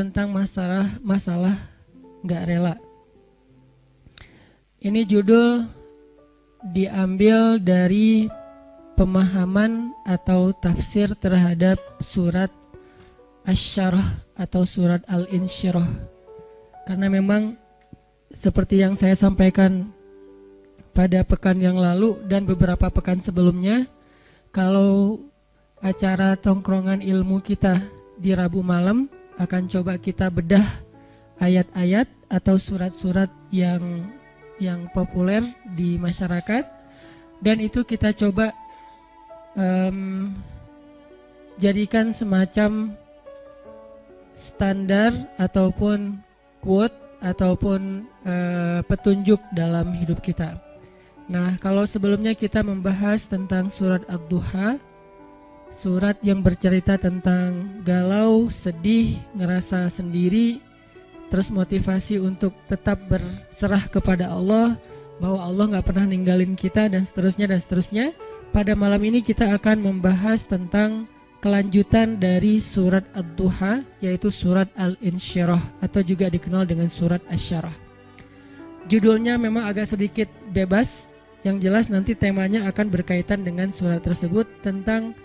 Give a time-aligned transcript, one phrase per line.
[0.00, 1.60] tentang masalah masalah
[2.24, 2.80] nggak rela.
[4.80, 5.68] Ini judul
[6.72, 8.24] diambil dari
[8.96, 12.48] pemahaman atau tafsir terhadap surat
[13.44, 15.88] Asy-Syarah atau surat Al-Insyirah.
[16.88, 17.60] Karena memang
[18.32, 19.92] seperti yang saya sampaikan
[20.96, 23.84] pada pekan yang lalu dan beberapa pekan sebelumnya,
[24.48, 25.20] kalau
[25.84, 27.84] acara tongkrongan ilmu kita
[28.16, 30.68] di Rabu malam akan coba kita bedah
[31.40, 34.04] ayat-ayat atau surat-surat yang
[34.60, 35.40] yang populer
[35.72, 36.68] di masyarakat
[37.40, 38.52] dan itu kita coba
[39.56, 40.28] um,
[41.56, 42.92] jadikan semacam
[44.36, 46.20] standar ataupun
[46.60, 46.92] quote
[47.24, 50.56] ataupun uh, petunjuk dalam hidup kita.
[51.28, 54.80] Nah, kalau sebelumnya kita membahas tentang surat Ad-Duha,
[55.70, 60.60] Surat yang bercerita tentang galau, sedih, ngerasa sendiri,
[61.30, 64.76] terus motivasi untuk tetap berserah kepada Allah,
[65.22, 68.06] bahwa Allah nggak pernah ninggalin kita dan seterusnya dan seterusnya.
[68.50, 71.06] Pada malam ini kita akan membahas tentang
[71.38, 77.72] kelanjutan dari surat Ad-Duha yaitu surat Al-Insyirah atau juga dikenal dengan surat Asyarah.
[78.90, 81.08] Judulnya memang agak sedikit bebas,
[81.46, 85.16] yang jelas nanti temanya akan berkaitan dengan surat tersebut tentang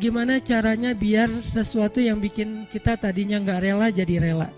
[0.00, 4.48] gimana caranya biar sesuatu yang bikin kita tadinya nggak rela jadi rela.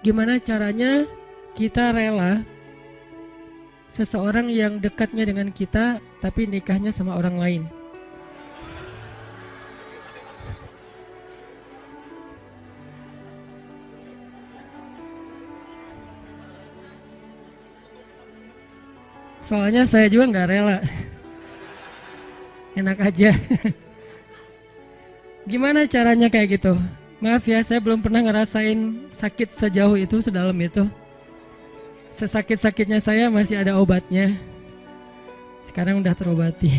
[0.00, 1.04] Gimana caranya
[1.52, 2.40] kita rela
[3.92, 7.62] seseorang yang dekatnya dengan kita tapi nikahnya sama orang lain.
[19.42, 20.78] Soalnya saya juga nggak rela.
[22.80, 23.36] Enak aja.
[25.52, 26.72] Gimana caranya kayak gitu?
[27.20, 30.88] Maaf ya, saya belum pernah ngerasain sakit sejauh itu, sedalam itu.
[32.08, 34.32] Sesakit-sakitnya saya masih ada obatnya.
[35.60, 36.72] Sekarang udah terobati.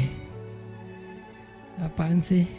[1.85, 2.49] Apaan sih?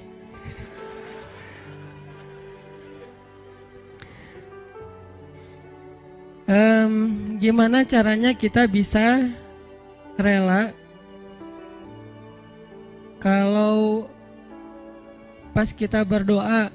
[6.46, 6.94] Um,
[7.42, 9.34] gimana caranya kita bisa
[10.14, 10.70] rela
[13.18, 14.13] kalau
[15.54, 16.74] pas kita berdoa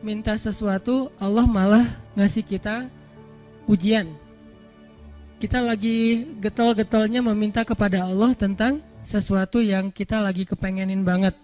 [0.00, 1.84] minta sesuatu, Allah malah
[2.16, 2.88] ngasih kita
[3.68, 4.08] ujian.
[5.38, 11.36] Kita lagi getol-getolnya meminta kepada Allah tentang sesuatu yang kita lagi kepengenin banget.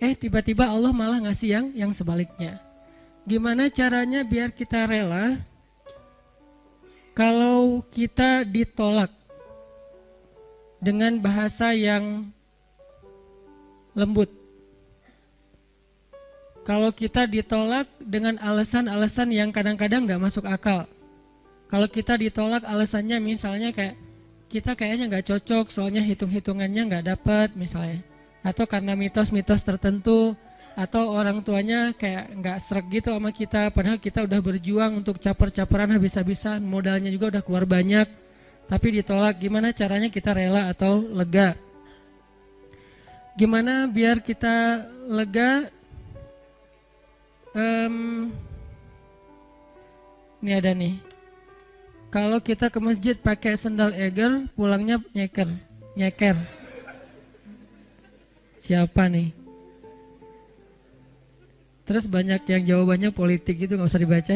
[0.00, 2.58] Eh tiba-tiba Allah malah ngasih yang yang sebaliknya.
[3.28, 5.36] Gimana caranya biar kita rela
[7.12, 9.12] kalau kita ditolak
[10.80, 12.32] dengan bahasa yang
[13.92, 14.39] lembut?
[16.60, 20.84] Kalau kita ditolak dengan alasan-alasan yang kadang-kadang nggak masuk akal.
[21.70, 23.96] Kalau kita ditolak alasannya misalnya kayak
[24.50, 28.04] kita kayaknya nggak cocok soalnya hitung-hitungannya nggak dapat misalnya.
[28.44, 30.36] Atau karena mitos-mitos tertentu
[30.78, 35.90] atau orang tuanya kayak nggak serak gitu sama kita padahal kita udah berjuang untuk caper-caperan
[35.92, 38.06] habis-habisan modalnya juga udah keluar banyak
[38.70, 41.58] tapi ditolak gimana caranya kita rela atau lega
[43.34, 45.68] gimana biar kita lega
[47.60, 48.32] Um,
[50.40, 50.96] ini ada nih.
[52.08, 55.46] Kalau kita ke masjid pakai sendal eger, pulangnya nyeker,
[55.94, 56.40] nyeker.
[58.56, 59.36] Siapa nih?
[61.84, 64.30] Terus banyak yang jawabannya politik gitu nggak usah dibaca.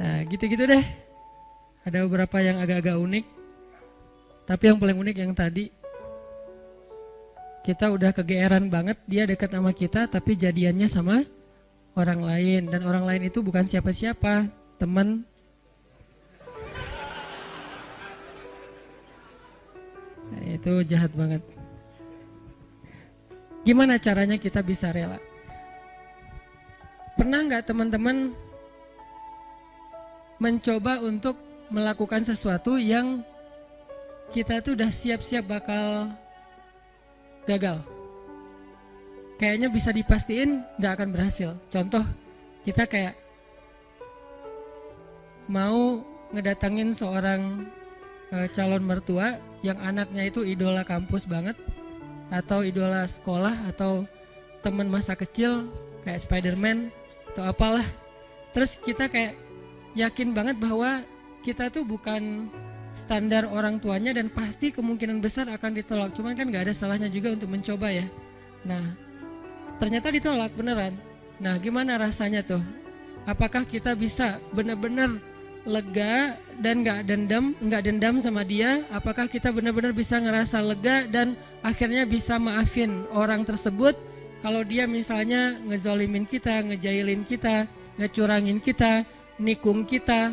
[0.00, 0.84] nah gitu-gitu deh.
[1.84, 3.26] Ada beberapa yang agak-agak unik.
[4.48, 5.68] Tapi yang paling unik yang tadi
[7.60, 11.24] kita udah kegeeran banget dia dekat sama kita tapi jadiannya sama
[11.98, 12.62] orang lain.
[12.72, 14.48] Dan orang lain itu bukan siapa-siapa
[14.80, 15.20] teman
[20.32, 21.44] nah, itu jahat banget.
[23.60, 25.20] Gimana caranya kita bisa rela?
[27.20, 28.32] Pernah nggak teman-teman
[30.40, 31.36] mencoba untuk
[31.68, 33.20] melakukan sesuatu yang
[34.32, 36.08] kita tuh udah siap-siap bakal
[37.50, 37.82] gagal.
[39.40, 41.50] Kayaknya bisa dipastiin nggak akan berhasil.
[41.72, 42.04] Contoh,
[42.62, 43.16] kita kayak
[45.48, 47.66] mau ngedatangin seorang
[48.30, 51.58] e, calon mertua yang anaknya itu idola kampus banget
[52.30, 54.06] atau idola sekolah atau
[54.62, 55.66] teman masa kecil
[56.06, 56.94] kayak Spider-Man
[57.34, 57.86] atau apalah.
[58.54, 59.34] Terus kita kayak
[59.98, 61.02] yakin banget bahwa
[61.42, 62.52] kita tuh bukan
[62.94, 66.10] standar orang tuanya dan pasti kemungkinan besar akan ditolak.
[66.14, 68.06] Cuman kan nggak ada salahnya juga untuk mencoba ya.
[68.66, 68.94] Nah,
[69.78, 70.94] ternyata ditolak beneran.
[71.40, 72.62] Nah, gimana rasanya tuh?
[73.24, 75.16] Apakah kita bisa benar-benar
[75.64, 78.84] lega dan nggak dendam, nggak dendam sama dia?
[78.92, 83.96] Apakah kita benar-benar bisa ngerasa lega dan akhirnya bisa maafin orang tersebut
[84.40, 87.68] kalau dia misalnya ngezolimin kita, ngejailin kita,
[88.00, 89.04] ngecurangin kita,
[89.36, 90.32] nikung kita,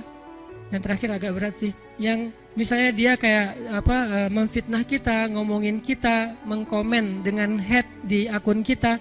[0.71, 6.33] dan terakhir agak berat sih, yang misalnya dia kayak apa uh, memfitnah kita, ngomongin kita,
[6.41, 8.97] mengkomen dengan head di akun kita,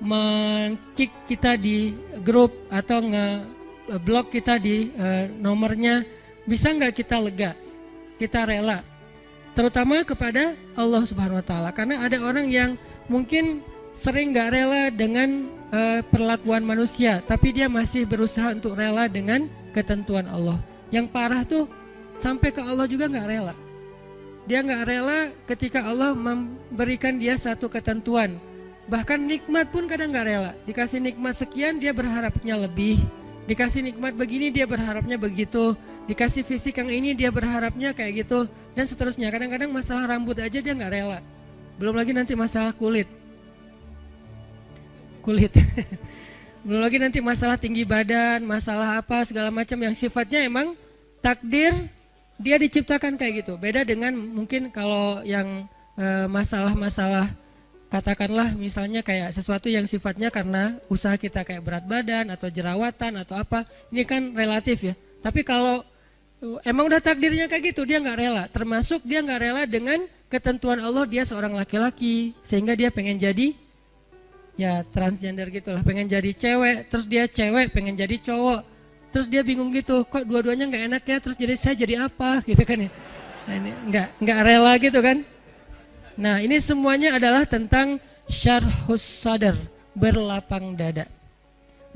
[0.00, 1.92] mengkick kita di
[2.24, 6.08] grup atau nge-block kita di uh, nomornya,
[6.48, 7.52] bisa nggak kita lega?
[8.16, 8.80] Kita rela.
[9.52, 12.70] Terutama kepada Allah Subhanahu wa taala karena ada orang yang
[13.10, 13.60] mungkin
[13.92, 19.44] sering nggak rela dengan uh, perlakuan manusia, tapi dia masih berusaha untuk rela dengan
[19.76, 20.62] ketentuan Allah.
[20.88, 21.68] Yang parah tuh
[22.18, 23.54] sampai ke Allah juga nggak rela.
[24.44, 28.36] Dia nggak rela ketika Allah memberikan dia satu ketentuan.
[28.88, 30.52] Bahkan nikmat pun kadang nggak rela.
[30.64, 32.98] Dikasih nikmat sekian dia berharapnya lebih.
[33.44, 35.76] Dikasih nikmat begini dia berharapnya begitu.
[36.08, 38.48] Dikasih fisik yang ini dia berharapnya kayak gitu.
[38.72, 39.28] Dan seterusnya.
[39.28, 41.20] Kadang-kadang masalah rambut aja dia nggak rela.
[41.76, 43.06] Belum lagi nanti masalah kulit.
[45.20, 45.52] Kulit.
[46.64, 50.72] Belum lagi nanti masalah tinggi badan, masalah apa segala macam yang sifatnya emang
[51.20, 51.76] takdir
[52.38, 53.58] dia diciptakan kayak gitu.
[53.58, 55.66] Beda dengan mungkin kalau yang
[55.98, 57.28] eh, masalah-masalah
[57.88, 63.34] katakanlah misalnya kayak sesuatu yang sifatnya karena usaha kita kayak berat badan atau jerawatan atau
[63.36, 64.94] apa, ini kan relatif ya.
[65.18, 65.82] Tapi kalau
[66.40, 68.44] eh, emang udah takdirnya kayak gitu, dia nggak rela.
[68.46, 69.98] Termasuk dia nggak rela dengan
[70.30, 73.56] ketentuan Allah dia seorang laki-laki sehingga dia pengen jadi
[74.58, 78.77] ya transgender gitulah, pengen jadi cewek, terus dia cewek pengen jadi cowok
[79.08, 82.60] Terus dia bingung gitu, kok dua-duanya nggak enak ya, terus jadi saya jadi apa gitu
[82.64, 82.90] kan ya.
[83.48, 85.18] Nah, ini nggak nggak rela gitu kan.
[86.18, 87.96] Nah ini semuanya adalah tentang
[88.28, 89.56] syarhus sadar,
[89.96, 91.08] berlapang dada.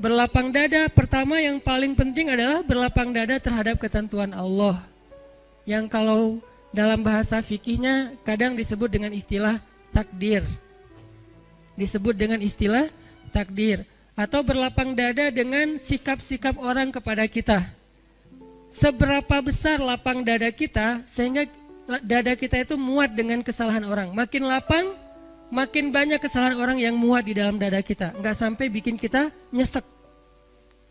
[0.01, 4.81] Berlapang dada pertama yang paling penting adalah berlapang dada terhadap ketentuan Allah.
[5.69, 6.21] Yang kalau
[6.73, 9.61] dalam bahasa fikihnya kadang disebut dengan istilah
[9.93, 10.41] takdir.
[11.77, 12.89] Disebut dengan istilah
[13.29, 17.65] takdir atau berlapang dada dengan sikap-sikap orang kepada kita.
[18.73, 21.45] Seberapa besar lapang dada kita sehingga
[22.01, 24.09] dada kita itu muat dengan kesalahan orang.
[24.13, 24.97] Makin lapang,
[25.53, 28.17] makin banyak kesalahan orang yang muat di dalam dada kita.
[28.17, 29.85] Enggak sampai bikin kita nyesek.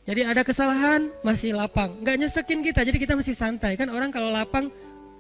[0.03, 3.79] Jadi ada kesalahan masih lapang, enggak nyesekin kita, jadi kita masih santai.
[3.79, 4.67] Kan orang kalau lapang,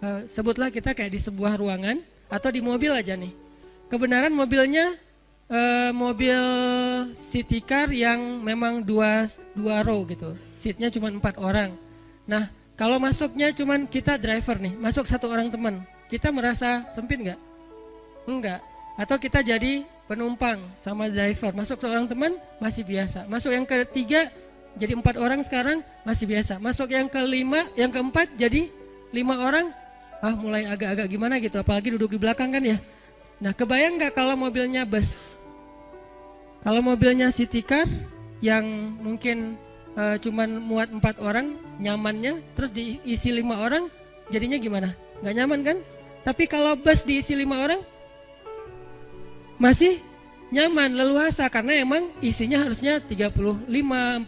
[0.03, 3.31] eh, sebutlah kita kayak di sebuah ruangan atau di mobil aja nih.
[3.87, 4.99] Kebenaran mobilnya
[5.53, 6.41] uh, mobil
[7.13, 11.77] city car yang memang dua dua row gitu, seatnya cuma empat orang.
[12.25, 17.41] Nah kalau masuknya cuma kita driver nih, masuk satu orang teman, kita merasa sempit nggak?
[18.25, 18.65] Enggak.
[18.97, 23.29] Atau kita jadi penumpang sama driver, masuk seorang teman masih biasa.
[23.29, 24.33] Masuk yang ketiga
[24.73, 26.57] jadi empat orang sekarang masih biasa.
[26.61, 28.73] Masuk yang kelima, yang keempat jadi
[29.13, 29.69] lima orang,
[30.25, 31.61] ah mulai agak-agak gimana gitu.
[31.61, 32.81] Apalagi duduk di belakang kan ya.
[33.43, 35.35] Nah kebayang nggak kalau mobilnya bus?
[36.62, 37.91] Kalau mobilnya city car
[38.38, 39.59] yang mungkin
[39.99, 43.91] uh, cuman muat empat orang nyamannya, terus diisi lima orang,
[44.31, 44.94] jadinya gimana?
[45.23, 45.79] Gak nyaman kan?
[46.23, 47.82] Tapi kalau bus diisi lima orang,
[49.59, 49.99] masih
[50.55, 54.22] nyaman, leluasa karena emang isinya harusnya 35, 40.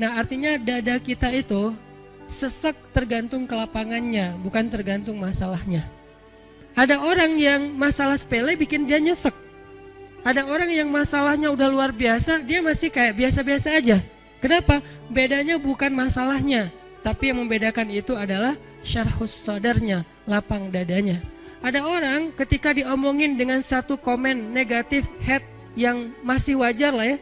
[0.00, 1.76] Nah artinya dada kita itu
[2.30, 5.86] sesek tergantung kelapangannya, bukan tergantung masalahnya.
[6.78, 9.34] Ada orang yang masalah sepele bikin dia nyesek.
[10.20, 14.04] Ada orang yang masalahnya udah luar biasa, dia masih kayak biasa-biasa aja.
[14.44, 14.84] Kenapa?
[15.08, 16.68] Bedanya bukan masalahnya,
[17.00, 18.52] tapi yang membedakan itu adalah
[18.84, 21.24] syarhus sadarnya, lapang dadanya.
[21.64, 25.40] Ada orang ketika diomongin dengan satu komen negatif head
[25.72, 27.18] yang masih wajar lah ya.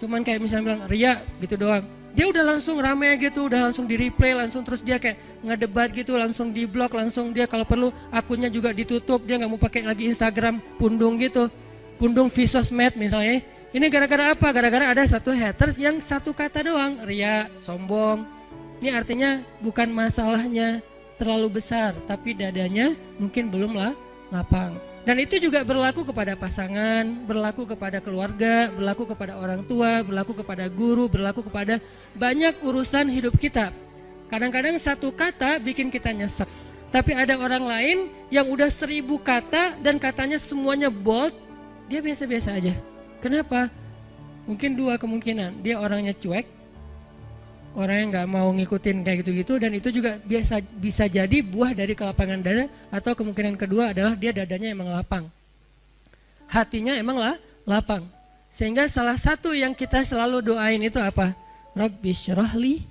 [0.00, 1.84] Cuman kayak misalnya bilang ria gitu doang.
[2.16, 6.16] Dia udah langsung rame gitu, udah langsung di replay, langsung terus dia kayak ngedebat gitu,
[6.16, 10.08] langsung di blok, langsung dia kalau perlu akunnya juga ditutup, dia nggak mau pakai lagi
[10.08, 11.52] Instagram pundung gitu
[12.00, 13.44] pundung visosmed misalnya.
[13.70, 14.48] Ini gara-gara apa?
[14.50, 18.24] Gara-gara ada satu haters yang satu kata doang, ria, sombong.
[18.80, 20.80] Ini artinya bukan masalahnya
[21.20, 23.92] terlalu besar, tapi dadanya mungkin belum lah
[24.32, 24.80] lapang.
[25.04, 30.64] Dan itu juga berlaku kepada pasangan, berlaku kepada keluarga, berlaku kepada orang tua, berlaku kepada
[30.66, 31.78] guru, berlaku kepada
[32.16, 33.72] banyak urusan hidup kita.
[34.28, 36.48] Kadang-kadang satu kata bikin kita nyesek.
[36.90, 37.98] Tapi ada orang lain
[38.34, 41.32] yang udah seribu kata dan katanya semuanya bold,
[41.90, 42.74] dia biasa-biasa aja.
[43.18, 43.66] Kenapa?
[44.46, 45.60] Mungkin dua kemungkinan.
[45.66, 46.46] Dia orangnya cuek,
[47.74, 51.98] orang yang nggak mau ngikutin kayak gitu-gitu, dan itu juga biasa bisa jadi buah dari
[51.98, 55.26] kelapangan dada, atau kemungkinan kedua adalah dia dadanya emang lapang.
[56.46, 57.34] Hatinya emang lah
[57.66, 58.06] lapang.
[58.50, 61.34] Sehingga salah satu yang kita selalu doain itu apa?
[61.74, 62.82] Rabbi syrahli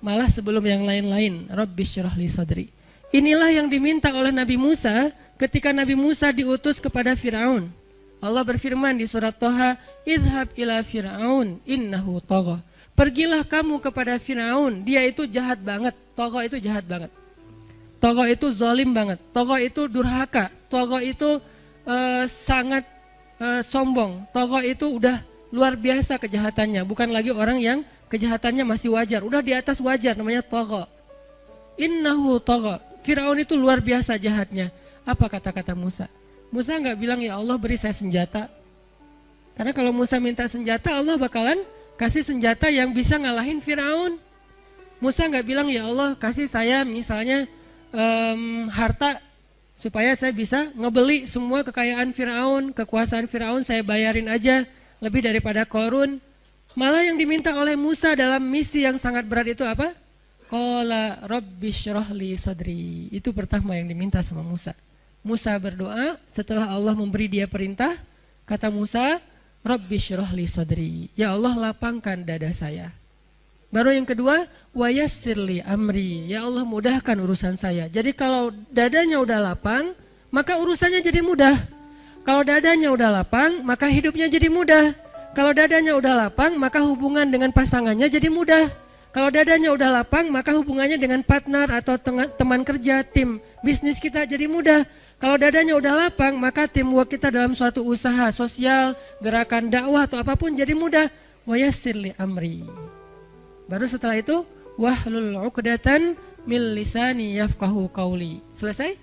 [0.00, 2.72] malah sebelum yang lain-lain Rabbi syrahli sadri.
[3.12, 7.79] Inilah yang diminta oleh Nabi Musa ketika Nabi Musa diutus kepada Firaun.
[8.20, 12.60] Allah berfirman di surat Toha, "Idhab ila Firaun innahu tagha."
[12.92, 15.96] Pergilah kamu kepada Firaun, dia itu jahat banget.
[16.12, 17.08] Togo itu jahat banget.
[17.96, 19.16] Togo itu zalim banget.
[19.32, 20.52] Togo itu durhaka.
[20.68, 21.40] Togo itu
[21.88, 22.84] uh, sangat
[23.40, 24.28] uh, sombong.
[24.36, 27.78] Togo itu udah luar biasa kejahatannya, bukan lagi orang yang
[28.12, 30.84] kejahatannya masih wajar, udah di atas wajar namanya togo.
[31.80, 32.76] Innahu togo.
[33.00, 34.68] Firaun itu luar biasa jahatnya.
[35.08, 36.12] Apa kata-kata Musa?
[36.50, 38.50] Musa nggak bilang ya Allah beri saya senjata.
[39.54, 41.62] Karena kalau Musa minta senjata Allah bakalan
[41.94, 44.18] kasih senjata yang bisa ngalahin Firaun.
[44.98, 47.46] Musa nggak bilang ya Allah kasih saya misalnya
[47.94, 49.22] um, harta
[49.78, 54.66] supaya saya bisa ngebeli semua kekayaan Firaun, kekuasaan Firaun saya bayarin aja
[55.00, 56.20] lebih daripada korun.
[56.74, 59.94] Malah yang diminta oleh Musa dalam misi yang sangat berat itu apa?
[60.50, 63.06] Qala rabbi syrahli sadri.
[63.10, 64.74] Itu pertama yang diminta sama Musa.
[65.20, 67.96] Musa berdoa setelah Allah memberi dia perintah,
[68.48, 69.20] kata Musa,
[69.60, 71.12] Rabbi syrahli sadri.
[71.12, 72.96] Ya Allah lapangkan dada saya.
[73.68, 76.26] Baru yang kedua, wayassirli amri.
[76.26, 77.86] Ya Allah mudahkan urusan saya.
[77.86, 79.92] Jadi kalau dadanya udah lapang,
[80.32, 81.54] maka urusannya jadi mudah.
[82.24, 84.96] Kalau dadanya udah lapang, maka hidupnya jadi mudah.
[85.36, 88.66] Kalau dadanya udah lapang, maka hubungan dengan pasangannya jadi mudah.
[89.14, 91.94] Kalau dadanya udah lapang, maka hubungannya dengan partner atau
[92.34, 94.88] teman kerja, tim bisnis kita jadi mudah.
[95.20, 100.32] Kalau dadanya udah lapang, maka teamwork kita dalam suatu usaha sosial, gerakan dakwah atau apa
[100.32, 101.12] pun jadi mudah.
[101.44, 102.64] Wayasirli amri.
[103.68, 104.48] Baru setelah itu,
[104.80, 106.16] wahlul uqdatan
[106.48, 108.40] mil lisani yafqahu qawli.
[108.56, 108.96] Selesai?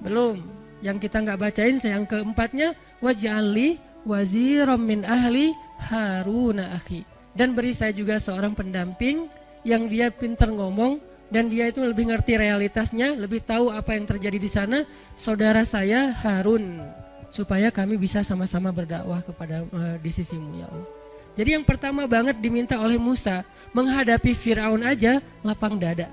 [0.00, 0.40] Belum.
[0.80, 2.72] Yang kita nggak bacain yang keempatnya,
[3.04, 3.76] waj'alli
[4.08, 7.04] waziram min ahli haruna akhi
[7.38, 9.30] dan beri saya juga seorang pendamping
[9.62, 14.38] yang dia pintar ngomong dan dia itu lebih ngerti realitasnya, lebih tahu apa yang terjadi
[14.40, 14.78] di sana,
[15.12, 16.80] saudara saya Harun
[17.28, 20.88] supaya kami bisa sama-sama berdakwah kepada uh, di sisimu ya Allah.
[21.36, 23.44] Jadi yang pertama banget diminta oleh Musa
[23.76, 26.10] menghadapi Firaun aja lapang dada.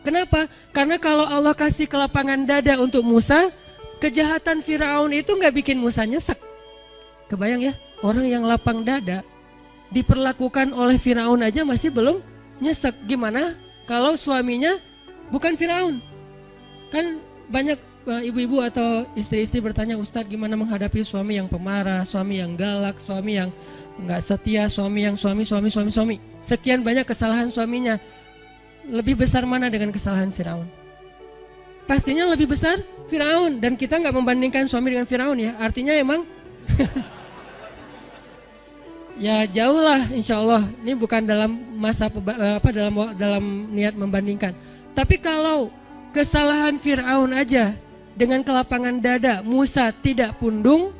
[0.00, 0.46] Kenapa?
[0.70, 3.50] Karena kalau Allah kasih kelapangan dada untuk Musa,
[3.98, 6.38] kejahatan Firaun itu nggak bikin Musa nyesek.
[7.28, 9.26] Kebayang ya, orang yang lapang dada
[9.90, 12.22] diperlakukan oleh Firaun aja masih belum
[12.62, 12.94] nyesek.
[13.04, 14.80] Gimana kalau suaminya
[15.28, 16.00] bukan Firaun?
[16.88, 22.56] Kan banyak eh, ibu-ibu atau istri-istri bertanya Ustadz gimana menghadapi suami yang pemarah, suami yang
[22.56, 23.50] galak, suami yang
[24.00, 26.16] nggak setia, suami yang suami, suami, suami, suami.
[26.40, 28.00] Sekian banyak kesalahan suaminya.
[28.84, 30.68] Lebih besar mana dengan kesalahan Firaun?
[31.88, 35.56] Pastinya lebih besar Firaun dan kita nggak membandingkan suami dengan Firaun ya.
[35.56, 36.24] Artinya emang
[39.14, 40.66] Ya jauh lah insya Allah.
[40.82, 44.52] Ini bukan dalam masa eh, apa dalam dalam niat membandingkan.
[44.94, 45.70] Tapi kalau
[46.10, 47.74] kesalahan Fir'aun aja
[48.18, 50.90] dengan kelapangan dada Musa tidak pundung,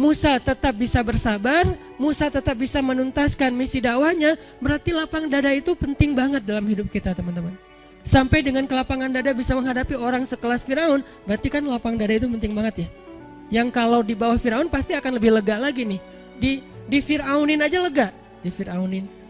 [0.00, 1.68] Musa tetap bisa bersabar,
[2.00, 7.12] Musa tetap bisa menuntaskan misi dakwahnya, berarti lapang dada itu penting banget dalam hidup kita
[7.12, 7.52] teman-teman.
[8.00, 12.56] Sampai dengan kelapangan dada bisa menghadapi orang sekelas Firaun, berarti kan lapang dada itu penting
[12.56, 12.88] banget ya.
[13.60, 16.00] Yang kalau di bawah Firaun pasti akan lebih lega lagi nih.
[16.40, 18.10] Di di Fir'aunin aja lega.
[18.42, 19.20] Di Fir'aunin.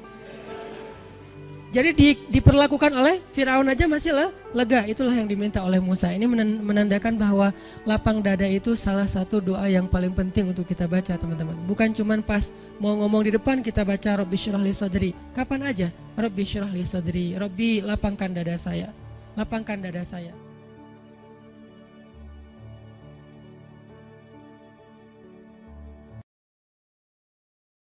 [1.71, 4.83] Jadi di, diperlakukan oleh Firaun aja masih lah, lega.
[4.91, 6.11] Itulah yang diminta oleh Musa.
[6.11, 6.27] Ini
[6.59, 7.55] menandakan bahwa
[7.87, 11.55] lapang dada itu salah satu doa yang paling penting untuk kita baca teman-teman.
[11.71, 12.51] Bukan cuma pas
[12.83, 15.15] mau ngomong di depan kita baca Robbi Shurah li Sodri.
[15.31, 15.89] Kapan aja?
[16.19, 17.39] Robbi Shurah li Sodri.
[17.39, 18.91] Robbi lapangkan dada saya.
[19.39, 20.50] Lapangkan dada saya.